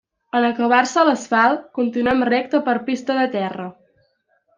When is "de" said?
3.19-3.27